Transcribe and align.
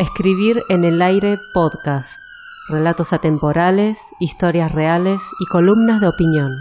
Escribir 0.00 0.64
en 0.70 0.84
el 0.84 1.02
aire 1.02 1.38
podcast. 1.52 2.22
Relatos 2.70 3.12
atemporales, 3.12 3.98
historias 4.18 4.72
reales 4.72 5.20
y 5.38 5.44
columnas 5.44 6.00
de 6.00 6.08
opinión. 6.08 6.56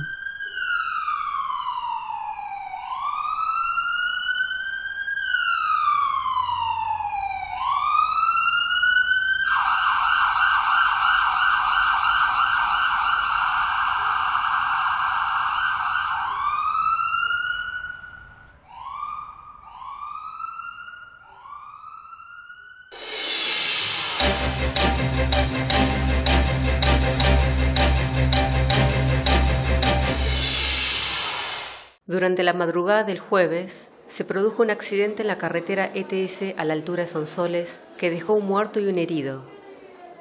Durante 32.09 32.41
la 32.41 32.53
madrugada 32.53 33.03
del 33.03 33.19
jueves, 33.19 33.71
se 34.17 34.25
produjo 34.25 34.63
un 34.63 34.71
accidente 34.71 35.21
en 35.21 35.27
la 35.27 35.37
carretera 35.37 35.91
ETS 35.93 36.57
a 36.57 36.65
la 36.65 36.73
altura 36.73 37.03
de 37.03 37.09
Sonsoles 37.11 37.69
que 37.99 38.09
dejó 38.09 38.33
un 38.33 38.47
muerto 38.47 38.79
y 38.79 38.87
un 38.87 38.97
herido. 38.97 39.43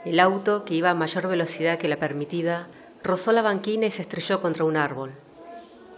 El 0.05 0.21
auto, 0.21 0.67
que 0.67 0.75
iba 0.75 0.91
a 0.91 0.95
mayor 0.95 1.29
velocidad 1.29 1.79
que 1.79 1.89
la 1.89 1.97
permitida, 1.97 2.69
rozó 3.03 3.33
la 3.33 3.41
banquina 3.41 3.87
y 3.87 3.91
se 3.91 4.03
estrelló 4.03 4.43
contra 4.43 4.65
un 4.65 4.77
árbol. 4.77 5.13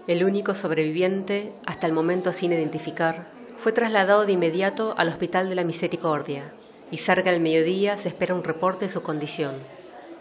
El 0.07 0.23
único 0.23 0.55
sobreviviente, 0.55 1.55
hasta 1.67 1.89
el 1.89 1.93
momento 1.93 2.33
sin 2.35 2.53
identificar, 2.53 3.27
fue 3.65 3.73
trasladado 3.73 4.27
de 4.27 4.31
inmediato 4.31 4.95
al 4.97 5.09
Hospital 5.09 5.49
de 5.49 5.57
la 5.57 5.65
Misericordia 5.65 6.53
y 6.93 6.99
cerca 6.99 7.33
del 7.33 7.41
mediodía 7.41 7.99
se 7.99 8.11
espera 8.11 8.37
un 8.37 8.45
reporte 8.45 8.87
de 8.87 8.93
su 8.93 9.03
condición. 9.03 9.57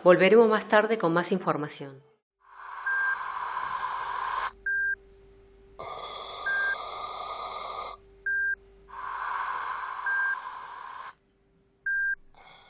Volveremos 0.03 0.49
más 0.49 0.67
tarde 0.67 0.97
con 0.97 1.13
más 1.13 1.31
información. 1.31 2.08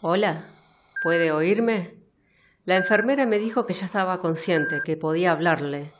Hola, 0.01 0.45
¿puede 1.03 1.33
oírme? 1.33 1.93
La 2.63 2.77
enfermera 2.77 3.25
me 3.25 3.37
dijo 3.37 3.65
que 3.65 3.73
ya 3.73 3.85
estaba 3.85 4.21
consciente, 4.21 4.81
que 4.81 4.95
podía 4.95 5.33
hablarle. 5.33 5.91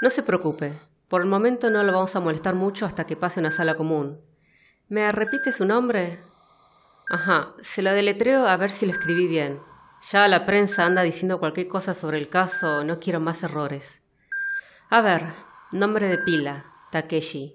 No 0.00 0.10
se 0.10 0.24
preocupe, 0.24 0.72
por 1.06 1.20
el 1.20 1.28
momento 1.28 1.70
no 1.70 1.84
lo 1.84 1.92
vamos 1.92 2.16
a 2.16 2.20
molestar 2.20 2.56
mucho 2.56 2.86
hasta 2.86 3.06
que 3.06 3.14
pase 3.14 3.38
una 3.38 3.52
sala 3.52 3.76
común. 3.76 4.20
¿Me 4.88 5.12
repite 5.12 5.52
su 5.52 5.64
nombre? 5.64 6.18
Ajá, 7.08 7.54
se 7.60 7.82
lo 7.82 7.92
deletreo 7.92 8.48
a 8.48 8.56
ver 8.56 8.72
si 8.72 8.84
lo 8.84 8.90
escribí 8.90 9.28
bien. 9.28 9.60
Ya 10.10 10.26
la 10.26 10.44
prensa 10.44 10.84
anda 10.84 11.02
diciendo 11.02 11.38
cualquier 11.38 11.68
cosa 11.68 11.94
sobre 11.94 12.18
el 12.18 12.28
caso, 12.28 12.82
no 12.82 12.98
quiero 12.98 13.20
más 13.20 13.44
errores. 13.44 14.02
A 14.90 15.00
ver, 15.02 15.22
nombre 15.70 16.08
de 16.08 16.18
pila, 16.18 16.64
Takeshi. 16.90 17.54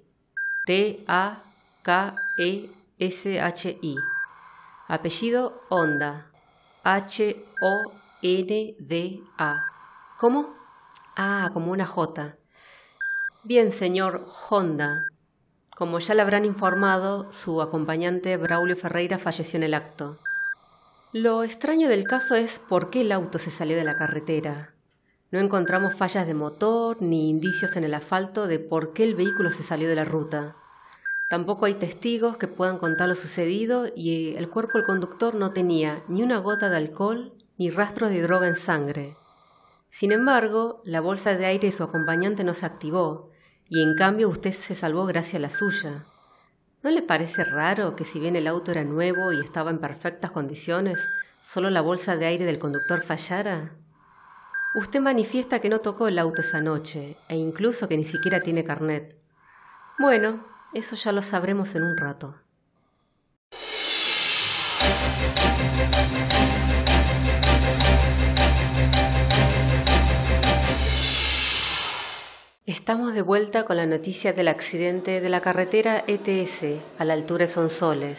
T-A-K-E-S-H-I. 0.66 1.42
Apellido 4.92 5.64
Honda. 5.70 6.32
H-O-N-D-A. 6.84 7.56
¿Cómo? 10.20 10.54
Ah, 11.16 11.50
como 11.54 11.72
una 11.72 11.86
J. 11.86 12.36
Bien, 13.44 13.72
señor 13.72 14.26
Honda. 14.50 15.06
Como 15.78 16.00
ya 16.00 16.14
le 16.14 16.22
habrán 16.22 16.44
informado, 16.44 17.32
su 17.32 17.62
acompañante 17.62 18.36
Braulio 18.36 18.76
Ferreira 18.76 19.18
falleció 19.18 19.56
en 19.56 19.64
el 19.64 19.76
acto. 19.76 20.18
Lo 21.14 21.44
extraño 21.44 21.88
del 21.88 22.04
caso 22.04 22.36
es 22.36 22.60
por 22.60 22.90
qué 22.90 23.00
el 23.00 23.14
auto 23.14 23.40
se 23.40 23.50
salió 23.50 23.78
de 23.78 23.86
la 23.86 23.96
carretera. 23.96 24.74
No 25.32 25.40
encontramos 25.40 25.96
fallas 25.96 26.28
de 26.28 26.34
motor 26.34 27.02
ni 27.02 27.30
indicios 27.30 27.78
en 27.78 27.86
el 27.86 27.94
asfalto 27.94 28.46
de 28.46 28.60
por 28.60 28.92
qué 28.92 29.06
el 29.06 29.16
vehículo 29.16 29.52
se 29.52 29.64
salió 29.64 29.88
de 29.88 29.96
la 29.96 30.04
ruta. 30.04 30.58
Tampoco 31.32 31.66
hay 31.66 31.76
testigos 31.76 32.36
que 32.36 32.50
puedan 32.50 32.78
contar 32.78 33.08
lo 33.08 33.16
sucedido 33.16 33.88
y 33.96 34.36
el 34.36 34.50
cuerpo 34.50 34.74
del 34.78 34.86
conductor 34.86 35.34
no 35.34 35.52
tenía 35.52 36.04
ni 36.10 36.24
una 36.24 36.40
gota 36.40 36.70
de 36.70 36.76
alcohol 36.76 37.32
ni 37.58 37.70
rastros 37.70 38.10
de 38.10 38.22
droga 38.22 38.50
en 38.50 38.58
sangre. 38.58 39.16
Sin 39.90 40.12
embargo, 40.12 40.82
la 40.84 41.00
bolsa 41.00 41.38
de 41.38 41.46
aire 41.46 41.68
de 41.68 41.72
su 41.72 41.84
acompañante 41.84 42.44
no 42.44 42.54
se 42.54 42.66
activó 42.66 43.30
y 43.70 43.82
en 43.82 43.96
cambio 43.96 44.28
usted 44.28 44.52
se 44.52 44.76
salvó 44.76 45.06
gracias 45.06 45.36
a 45.36 45.40
la 45.40 45.50
suya. 45.50 46.06
¿No 46.84 46.92
le 46.92 47.02
parece 47.02 47.46
raro 47.46 47.96
que 47.96 48.04
si 48.04 48.20
bien 48.20 48.36
el 48.36 48.46
auto 48.46 48.72
era 48.72 48.84
nuevo 48.84 49.32
y 49.32 49.40
estaba 49.40 49.72
en 49.72 49.80
perfectas 49.80 50.32
condiciones, 50.32 51.08
solo 51.42 51.70
la 51.70 51.80
bolsa 51.80 52.18
de 52.18 52.26
aire 52.26 52.44
del 52.44 52.60
conductor 52.60 53.00
fallara? 53.00 53.72
Usted 54.76 55.00
manifiesta 55.00 55.62
que 55.62 55.70
no 55.70 55.80
tocó 55.80 56.10
el 56.10 56.20
auto 56.20 56.42
esa 56.42 56.60
noche 56.60 57.16
e 57.30 57.38
incluso 57.38 57.88
que 57.88 57.96
ni 57.96 58.04
siquiera 58.04 58.42
tiene 58.42 58.66
carnet. 58.66 59.16
Bueno, 59.98 60.51
eso 60.74 60.96
ya 60.96 61.12
lo 61.12 61.22
sabremos 61.22 61.76
en 61.76 61.84
un 61.84 61.98
rato. 61.98 62.36
Estamos 72.66 73.14
de 73.14 73.22
vuelta 73.22 73.66
con 73.66 73.78
la 73.78 73.86
noticia 73.86 74.34
del 74.34 74.48
accidente 74.48 75.20
de 75.20 75.30
la 75.30 75.42
carretera 75.42 76.04
ETS 76.08 76.82
a 76.98 77.06
la 77.06 77.14
altura 77.14 77.48
de 77.48 77.52
Sonsoles. 77.52 78.18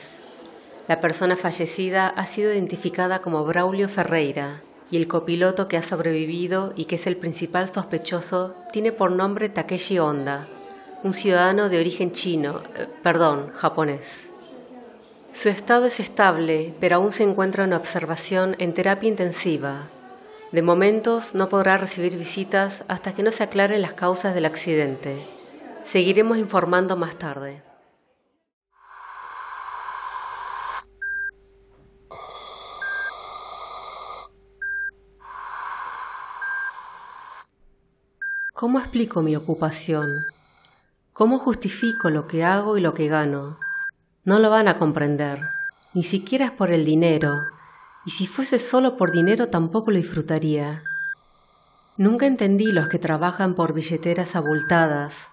La 0.89 1.01
persona 1.01 1.37
fallecida 1.37 2.09
ha 2.09 2.35
sido 2.35 2.53
identificada 2.53 3.23
como 3.23 3.45
Braulio 3.45 3.89
Ferreira 3.89 4.63
y 4.91 4.99
el 4.99 5.09
copiloto 5.09 5.69
que 5.69 5.79
ha 5.79 5.89
sobrevivido 5.89 6.75
y 6.77 6.85
que 6.85 6.97
es 6.97 7.07
el 7.07 7.17
principal 7.17 7.73
sospechoso 7.73 8.55
tiene 8.73 8.93
por 8.93 9.11
nombre 9.11 9.49
Takeshi 9.49 9.99
Honda, 9.99 10.49
un 11.03 11.15
ciudadano 11.15 11.69
de 11.69 11.79
origen 11.79 12.13
chino, 12.13 12.63
eh, 12.77 12.87
perdón, 13.03 13.51
japonés. 13.53 14.07
Su 15.35 15.49
estado 15.49 15.87
es 15.87 15.99
estable, 15.99 16.75
pero 16.79 16.97
aún 16.97 17.13
se 17.13 17.23
encuentra 17.23 17.65
en 17.65 17.73
observación 17.73 18.55
en 18.59 18.75
terapia 18.75 19.09
intensiva. 19.09 19.89
De 20.53 20.63
momentos 20.63 21.35
no 21.35 21.49
podrá 21.49 21.79
recibir 21.79 22.17
visitas 22.17 22.85
hasta 22.87 23.15
que 23.15 23.23
no 23.23 23.33
se 23.33 23.43
aclaren 23.43 23.83
las 23.83 23.95
causas 23.95 24.35
del 24.35 24.45
accidente. 24.45 25.27
Seguiremos 25.91 26.37
informando 26.39 26.97
más 26.97 27.19
tarde. 27.19 27.63
¿Cómo 38.53 38.79
explico 38.79 39.23
mi 39.23 39.35
ocupación? 39.35 40.27
¿Cómo 41.13 41.39
justifico 41.39 42.09
lo 42.09 42.27
que 42.27 42.43
hago 42.43 42.79
y 42.79 42.81
lo 42.81 42.95
que 42.95 43.07
gano? 43.07 43.59
No 44.25 44.39
lo 44.39 44.49
van 44.49 44.67
a 44.67 44.79
comprender, 44.79 45.51
ni 45.93 46.05
siquiera 46.05 46.47
es 46.47 46.51
por 46.53 46.71
el 46.71 46.87
dinero, 46.87 47.49
y 48.07 48.13
si 48.13 48.27
fuese 48.27 48.59
solo 48.59 48.97
por 48.97 49.13
dinero 49.13 49.49
tampoco 49.49 49.91
lo 49.91 49.99
disfrutaría. 49.99 50.83
Nunca 51.99 52.25
entendí 52.25 52.73
los 52.73 52.89
que 52.89 52.99
trabajan 52.99 53.55
por 53.55 53.75
billeteras 53.75 54.37
abultadas, 54.37 55.29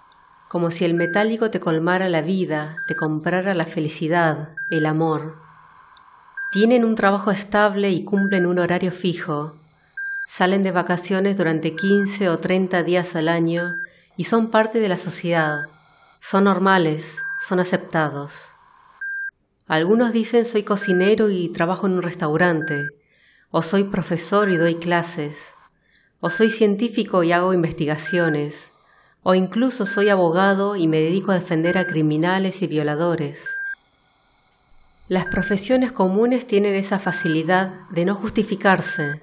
como 0.49 0.69
si 0.69 0.83
el 0.83 0.95
metálico 0.95 1.49
te 1.49 1.61
colmara 1.61 2.09
la 2.09 2.21
vida, 2.21 2.83
te 2.85 2.97
comprara 2.97 3.53
la 3.53 3.65
felicidad, 3.65 4.49
el 4.69 4.85
amor. 4.85 5.37
Tienen 6.51 6.83
un 6.83 6.95
trabajo 6.95 7.31
estable 7.31 7.89
y 7.89 8.03
cumplen 8.03 8.47
un 8.47 8.59
horario 8.59 8.91
fijo. 8.91 9.55
Salen 10.27 10.61
de 10.61 10.71
vacaciones 10.71 11.37
durante 11.37 11.73
15 11.73 12.27
o 12.27 12.37
30 12.37 12.83
días 12.83 13.15
al 13.15 13.29
año 13.29 13.77
y 14.19 14.25
son 14.25 14.51
parte 14.51 14.81
de 14.81 14.89
la 14.89 14.97
sociedad, 14.97 15.69
son 16.19 16.43
normales, 16.43 17.17
son 17.39 17.59
aceptados. 17.59 18.53
Algunos 19.67 20.13
dicen 20.13 20.45
soy 20.45 20.63
cocinero 20.63 21.29
y 21.29 21.49
trabajo 21.49 21.87
en 21.87 21.93
un 21.93 22.01
restaurante, 22.01 22.87
o 23.51 23.61
soy 23.61 23.85
profesor 23.85 24.49
y 24.49 24.57
doy 24.57 24.75
clases, 24.75 25.53
o 26.19 26.29
soy 26.29 26.49
científico 26.49 27.23
y 27.23 27.31
hago 27.31 27.53
investigaciones, 27.53 28.73
o 29.23 29.35
incluso 29.35 29.85
soy 29.85 30.09
abogado 30.09 30.75
y 30.75 30.87
me 30.87 30.99
dedico 30.99 31.31
a 31.31 31.35
defender 31.35 31.77
a 31.77 31.87
criminales 31.87 32.61
y 32.61 32.67
violadores. 32.67 33.49
Las 35.07 35.25
profesiones 35.25 35.91
comunes 35.91 36.45
tienen 36.45 36.75
esa 36.75 36.99
facilidad 36.99 37.87
de 37.89 38.05
no 38.05 38.15
justificarse, 38.15 39.21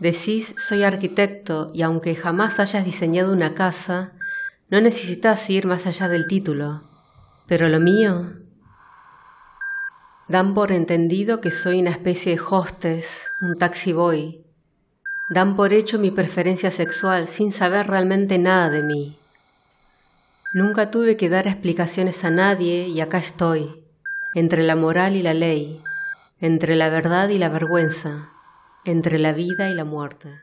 Decís 0.00 0.54
soy 0.56 0.82
arquitecto 0.82 1.68
y 1.74 1.82
aunque 1.82 2.16
jamás 2.16 2.58
hayas 2.58 2.86
diseñado 2.86 3.34
una 3.34 3.52
casa, 3.52 4.12
no 4.70 4.80
necesitas 4.80 5.50
ir 5.50 5.66
más 5.66 5.86
allá 5.86 6.08
del 6.08 6.26
título. 6.26 6.82
Pero 7.46 7.68
lo 7.68 7.80
mío... 7.80 8.36
Dan 10.28 10.54
por 10.54 10.70
entendido 10.70 11.40
que 11.40 11.50
soy 11.50 11.80
una 11.80 11.90
especie 11.90 12.36
de 12.36 12.40
hostess, 12.40 13.32
un 13.40 13.56
taxi 13.56 13.92
boy. 13.92 14.44
Dan 15.28 15.56
por 15.56 15.72
hecho 15.72 15.98
mi 15.98 16.12
preferencia 16.12 16.70
sexual 16.70 17.26
sin 17.26 17.50
saber 17.50 17.88
realmente 17.88 18.38
nada 18.38 18.70
de 18.70 18.84
mí. 18.84 19.18
Nunca 20.52 20.92
tuve 20.92 21.16
que 21.16 21.28
dar 21.28 21.48
explicaciones 21.48 22.24
a 22.24 22.30
nadie 22.30 22.86
y 22.86 23.00
acá 23.00 23.18
estoy, 23.18 23.82
entre 24.36 24.62
la 24.62 24.76
moral 24.76 25.16
y 25.16 25.22
la 25.22 25.34
ley, 25.34 25.82
entre 26.40 26.76
la 26.76 26.88
verdad 26.90 27.28
y 27.28 27.38
la 27.38 27.48
vergüenza, 27.48 28.30
entre 28.84 29.18
la 29.18 29.32
vida 29.32 29.68
y 29.68 29.74
la 29.74 29.84
muerte. 29.84 30.42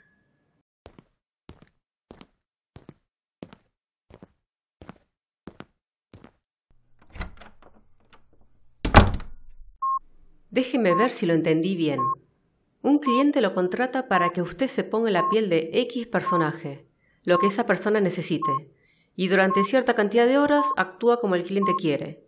Déjeme 10.49 10.93
ver 10.95 11.11
si 11.11 11.25
lo 11.25 11.33
entendí 11.33 11.75
bien. 11.75 11.99
Un 12.81 12.99
cliente 12.99 13.41
lo 13.41 13.53
contrata 13.53 14.07
para 14.07 14.29
que 14.29 14.41
usted 14.41 14.67
se 14.67 14.83
ponga 14.83 15.11
la 15.11 15.29
piel 15.29 15.49
de 15.49 15.71
X 15.73 16.07
personaje, 16.07 16.87
lo 17.25 17.37
que 17.37 17.47
esa 17.47 17.65
persona 17.65 17.99
necesite, 17.99 18.51
y 19.15 19.27
durante 19.27 19.63
cierta 19.63 19.93
cantidad 19.93 20.25
de 20.25 20.37
horas 20.37 20.65
actúa 20.77 21.19
como 21.19 21.35
el 21.35 21.43
cliente 21.43 21.73
quiere. 21.77 22.23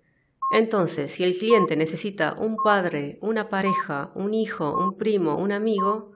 Entonces, 0.52 1.12
si 1.12 1.24
el 1.24 1.38
cliente 1.38 1.78
necesita 1.78 2.36
un 2.38 2.58
padre, 2.58 3.20
una 3.22 3.48
pareja, 3.50 4.12
un 4.16 4.34
hijo, 4.34 4.76
un 4.78 4.98
primo, 4.98 5.36
un 5.36 5.52
amigo, 5.52 6.12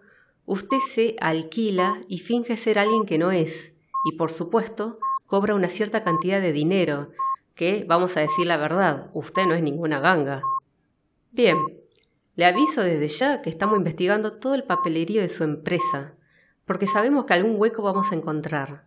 usted 0.46 0.80
se 0.80 1.16
alquila 1.22 2.02
y 2.08 2.18
finge 2.18 2.58
ser 2.58 2.80
alguien 2.80 3.06
que 3.06 3.20
no 3.20 3.32
es, 3.32 3.78
y 4.04 4.14
por 4.18 4.32
supuesto, 4.32 5.00
cobra 5.28 5.56
una 5.56 5.70
cierta 5.70 6.04
cantidad 6.04 6.42
de 6.42 6.52
dinero, 6.52 7.12
que, 7.56 7.86
vamos 7.88 8.18
a 8.18 8.22
decir 8.22 8.48
la 8.48 8.58
verdad, 8.58 9.10
usted 9.14 9.46
no 9.46 9.54
es 9.54 9.62
ninguna 9.62 10.00
ganga. 10.00 10.42
Bien, 11.32 11.58
le 12.36 12.46
aviso 12.46 12.82
desde 12.82 13.08
ya 13.08 13.42
que 13.42 13.50
estamos 13.50 13.78
investigando 13.78 14.34
todo 14.34 14.56
el 14.56 14.64
papelerío 14.64 15.22
de 15.22 15.30
su 15.30 15.44
empresa, 15.44 16.16
porque 16.66 16.88
sabemos 16.88 17.26
que 17.26 17.34
algún 17.34 17.60
hueco 17.60 17.84
vamos 17.84 18.12
a 18.12 18.16
encontrar. 18.16 18.86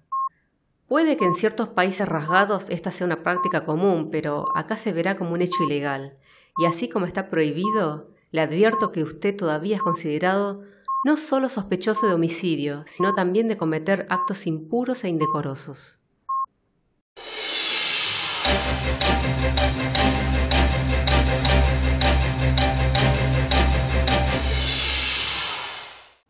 Puede 0.88 1.16
que 1.16 1.24
en 1.24 1.34
ciertos 1.34 1.68
países 1.68 2.08
rasgados 2.08 2.70
esta 2.70 2.90
sea 2.90 3.06
una 3.06 3.22
práctica 3.22 3.64
común, 3.64 4.10
pero 4.10 4.46
acá 4.54 4.76
se 4.76 4.92
verá 4.92 5.16
como 5.16 5.32
un 5.32 5.42
hecho 5.42 5.64
ilegal, 5.64 6.18
y 6.58 6.64
así 6.64 6.88
como 6.88 7.06
está 7.06 7.28
prohibido, 7.28 8.08
le 8.30 8.40
advierto 8.40 8.92
que 8.92 9.02
usted 9.02 9.36
todavía 9.36 9.76
es 9.76 9.82
considerado 9.82 10.62
no 11.04 11.16
solo 11.16 11.48
sospechoso 11.48 12.08
de 12.08 12.14
homicidio, 12.14 12.82
sino 12.86 13.14
también 13.14 13.46
de 13.46 13.56
cometer 13.56 14.06
actos 14.10 14.46
impuros 14.46 15.04
e 15.04 15.08
indecorosos. 15.08 16.00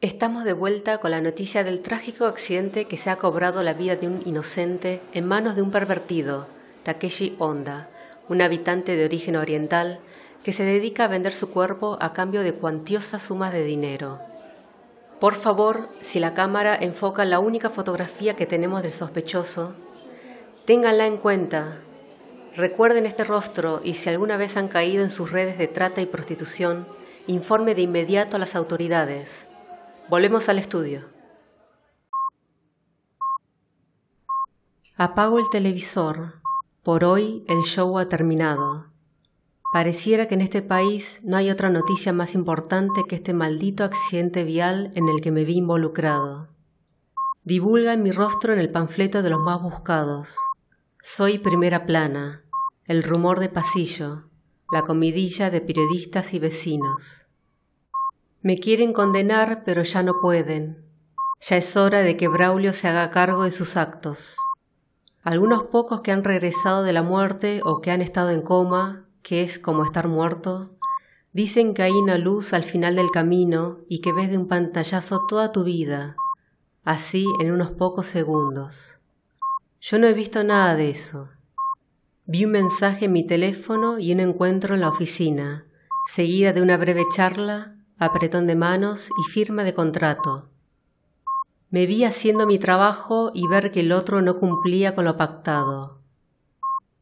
Estamos 0.07 0.45
de 0.45 0.53
vuelta 0.53 0.99
con 0.99 1.11
la 1.11 1.21
noticia 1.21 1.65
del 1.65 1.83
trágico 1.83 2.27
accidente 2.27 2.85
que 2.85 2.97
se 2.97 3.11
ha 3.11 3.17
cobrado 3.17 3.65
la 3.65 3.75
vida 3.75 3.97
de 3.97 4.07
un 4.07 4.23
inocente 4.25 5.01
en 5.13 5.27
manos 5.27 5.57
de 5.57 5.63
un 5.63 5.73
pervertido, 5.73 6.47
Takeshi 6.85 7.35
Honda, 7.41 7.89
un 8.29 8.41
habitante 8.41 8.95
de 8.95 9.05
origen 9.05 9.35
oriental 9.35 9.99
que 10.45 10.53
se 10.53 10.63
dedica 10.63 11.05
a 11.07 11.09
vender 11.09 11.33
su 11.33 11.51
cuerpo 11.51 11.99
a 12.01 12.13
cambio 12.13 12.43
de 12.43 12.53
cuantiosas 12.53 13.25
sumas 13.25 13.53
de 13.53 13.65
dinero. 13.65 14.21
Por 15.19 15.43
favor, 15.43 15.89
si 16.13 16.21
la 16.21 16.35
cámara 16.35 16.77
enfoca 16.77 17.25
la 17.25 17.41
única 17.41 17.71
fotografía 17.71 18.37
que 18.37 18.47
tenemos 18.47 18.85
del 18.85 18.93
sospechoso, 18.93 19.75
ténganla 20.67 21.09
en 21.09 21.17
cuenta. 21.17 21.79
Recuerden 22.55 23.07
este 23.07 23.25
rostro 23.25 23.81
y 23.83 23.95
si 23.95 24.09
alguna 24.09 24.37
vez 24.37 24.57
han 24.57 24.69
caído 24.69 25.03
en 25.03 25.11
sus 25.11 25.33
redes 25.33 25.59
de 25.59 25.67
trata 25.67 26.01
y 26.01 26.07
prostitución, 26.07 26.87
informe 27.27 27.75
de 27.75 27.83
inmediato 27.83 28.37
a 28.37 28.39
las 28.39 28.55
autoridades. 28.55 29.46
Volvemos 30.09 30.49
al 30.49 30.61
estudio. 30.61 31.05
Apago 34.97 35.41
el 35.41 35.51
televisor. 35.51 36.35
Por 36.85 37.03
hoy 37.05 37.45
el 37.49 37.63
show 37.63 37.99
ha 37.99 38.09
terminado. 38.09 38.87
Pareciera 39.73 40.29
que 40.29 40.37
en 40.37 40.43
este 40.43 40.63
país 40.63 41.23
no 41.25 41.37
hay 41.37 41.51
otra 41.51 41.71
noticia 41.71 42.13
más 42.13 42.37
importante 42.37 43.03
que 43.09 43.17
este 43.17 43.35
maldito 43.35 43.83
accidente 43.83 44.45
vial 44.45 44.93
en 44.95 45.09
el 45.09 45.21
que 45.21 45.33
me 45.33 45.45
vi 45.45 45.57
involucrado. 45.57 46.51
Divulgan 47.43 48.05
mi 48.05 48.13
rostro 48.13 48.53
en 48.53 48.61
el 48.61 48.71
panfleto 48.71 49.23
de 49.23 49.31
los 49.31 49.41
más 49.41 49.61
buscados. 49.61 50.37
Soy 51.03 51.39
primera 51.39 51.85
plana, 51.85 52.45
el 52.87 53.03
rumor 53.03 53.41
de 53.41 53.49
pasillo, 53.49 54.29
la 54.73 54.83
comidilla 54.83 55.51
de 55.51 55.61
periodistas 55.61 56.33
y 56.33 56.39
vecinos. 56.39 57.26
Me 58.47 58.61
quieren 58.61 58.93
condenar, 58.93 59.65
pero 59.65 59.83
ya 59.83 60.05
no 60.05 60.21
pueden. 60.21 60.85
Ya 61.41 61.57
es 61.57 61.77
hora 61.77 62.03
de 62.03 62.17
que 62.17 62.29
Braulio 62.29 62.73
se 62.73 62.87
haga 62.87 63.11
cargo 63.11 63.43
de 63.43 63.51
sus 63.51 63.77
actos. 63.77 64.37
Algunos 65.25 65.65
pocos 65.65 66.01
que 66.03 66.13
han 66.13 66.23
regresado 66.23 66.85
de 66.85 66.93
la 66.93 67.03
muerte 67.03 67.59
o 67.65 67.81
que 67.81 67.91
han 67.91 68.01
estado 68.01 68.31
en 68.31 68.43
coma, 68.43 69.05
que 69.25 69.43
es 69.43 69.59
como 69.59 69.83
estar 69.83 70.07
muerto, 70.07 70.77
dicen 71.33 71.75
que 71.75 71.83
hay 71.83 71.91
una 71.91 72.19
luz 72.19 72.53
al 72.53 72.63
final 72.63 72.95
del 72.95 73.11
camino 73.11 73.79
y 73.89 74.01
que 74.01 74.13
ves 74.13 74.31
de 74.31 74.39
un 74.39 74.47
pantallazo 74.47 75.27
toda 75.27 75.51
tu 75.51 75.65
vida, 75.65 76.15
así 76.85 77.27
en 77.41 77.51
unos 77.51 77.73
pocos 77.73 78.07
segundos. 78.07 79.01
Yo 79.81 79.99
no 79.99 80.07
he 80.07 80.13
visto 80.13 80.45
nada 80.45 80.77
de 80.77 80.89
eso. 80.89 81.31
Vi 82.27 82.45
un 82.45 82.53
mensaje 82.53 83.07
en 83.07 83.13
mi 83.13 83.27
teléfono 83.27 83.99
y 83.99 84.13
un 84.13 84.21
encuentro 84.21 84.77
en 84.77 84.83
la 84.83 84.91
oficina, 84.91 85.67
seguida 86.07 86.53
de 86.53 86.63
una 86.63 86.77
breve 86.77 87.03
charla 87.13 87.76
apretón 87.99 88.47
de 88.47 88.57
manos 88.57 89.09
y 89.19 89.31
firma 89.31 89.65
de 89.65 89.73
contrato. 89.73 90.49
Me 91.71 91.87
vi 91.87 92.05
haciendo 92.05 92.47
mi 92.47 92.59
trabajo 92.59 93.31
y 93.35 93.49
ver 93.49 93.71
que 93.71 93.81
el 93.81 93.93
otro 93.93 94.21
no 94.21 94.39
cumplía 94.39 94.95
con 94.95 95.07
lo 95.07 95.17
pactado. 95.17 95.99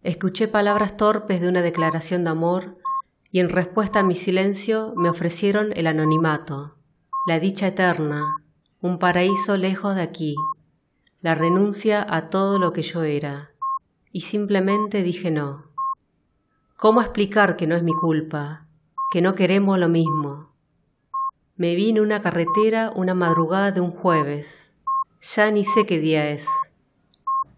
Escuché 0.02 0.48
palabras 0.48 0.96
torpes 0.96 1.40
de 1.40 1.48
una 1.48 1.62
declaración 1.62 2.24
de 2.24 2.30
amor 2.30 2.78
y 3.32 3.40
en 3.40 3.48
respuesta 3.48 4.00
a 4.00 4.02
mi 4.04 4.14
silencio 4.14 4.94
me 4.96 5.08
ofrecieron 5.08 5.72
el 5.74 5.88
anonimato, 5.88 6.76
la 7.26 7.40
dicha 7.40 7.66
eterna, 7.66 8.36
un 8.80 8.98
paraíso 8.98 9.56
lejos 9.56 9.96
de 9.96 10.02
aquí, 10.02 10.36
la 11.20 11.34
renuncia 11.34 12.06
a 12.08 12.30
todo 12.30 12.58
lo 12.58 12.72
que 12.72 12.82
yo 12.82 13.02
era, 13.02 13.50
y 14.12 14.20
simplemente 14.20 15.02
dije 15.02 15.32
no. 15.32 15.72
¿Cómo 16.76 17.00
explicar 17.00 17.56
que 17.56 17.66
no 17.66 17.74
es 17.74 17.82
mi 17.82 17.94
culpa, 17.94 18.68
que 19.10 19.22
no 19.22 19.34
queremos 19.34 19.78
lo 19.78 19.88
mismo? 19.88 20.53
Me 21.56 21.76
vi 21.76 21.90
en 21.90 22.00
una 22.00 22.20
carretera 22.20 22.90
una 22.96 23.14
madrugada 23.14 23.70
de 23.70 23.80
un 23.80 23.92
jueves. 23.92 24.72
Ya 25.20 25.52
ni 25.52 25.64
sé 25.64 25.86
qué 25.86 26.00
día 26.00 26.30
es. 26.30 26.48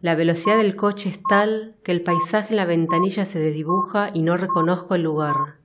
La 0.02 0.14
velocidad 0.14 0.58
del 0.58 0.76
coche 0.76 1.08
es 1.08 1.22
tal 1.22 1.76
que 1.82 1.92
el 1.92 2.02
paisaje 2.02 2.50
en 2.50 2.56
la 2.56 2.66
ventanilla 2.66 3.24
se 3.24 3.38
desdibuja 3.38 4.08
y 4.12 4.20
no 4.20 4.36
reconozco 4.36 4.96
el 4.96 5.02
lugar. 5.02 5.60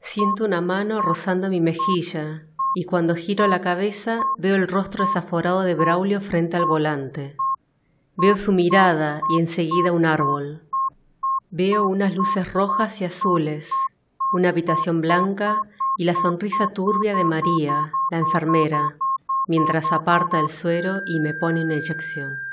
Siento 0.00 0.44
una 0.44 0.60
mano 0.60 1.02
rozando 1.02 1.48
mi 1.48 1.60
mejilla 1.60 2.46
y 2.76 2.84
cuando 2.84 3.16
giro 3.16 3.48
la 3.48 3.60
cabeza 3.60 4.20
veo 4.38 4.54
el 4.54 4.68
rostro 4.68 5.04
desaforado 5.04 5.62
de 5.62 5.74
Braulio 5.74 6.20
frente 6.20 6.56
al 6.56 6.64
volante. 6.64 7.36
Veo 8.16 8.36
su 8.36 8.52
mirada 8.52 9.20
y 9.30 9.40
enseguida 9.40 9.90
un 9.90 10.06
árbol. 10.06 10.62
Veo 11.50 11.88
unas 11.88 12.14
luces 12.14 12.52
rojas 12.52 13.00
y 13.00 13.04
azules, 13.04 13.72
una 14.32 14.50
habitación 14.50 15.00
blanca 15.00 15.60
y 15.98 16.04
la 16.04 16.14
sonrisa 16.14 16.72
turbia 16.72 17.14
de 17.14 17.24
María, 17.24 17.92
la 18.10 18.18
enfermera, 18.18 18.96
mientras 19.48 19.92
aparta 19.92 20.40
el 20.40 20.48
suero 20.48 21.02
y 21.06 21.20
me 21.20 21.34
pone 21.34 21.62
una 21.62 21.74
inyección. 21.74 22.45